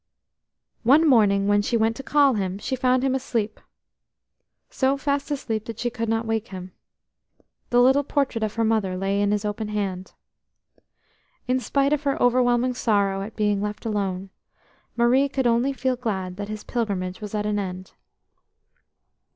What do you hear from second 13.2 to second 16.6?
at being left alone, Marie could only feel glad that